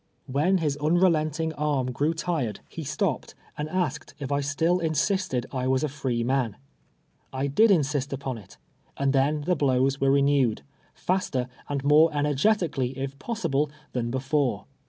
[0.25, 2.69] When his imrclcnting arm grew tired, ho tiip: wiiipriNO.
[2.69, 6.55] 45 stopped and asked if I still insisted I was a free man.
[7.31, 8.57] I did insist npon it,
[8.97, 10.63] and then tlie blows were renewed,
[10.95, 14.65] faster and more energetically, if possible, than before.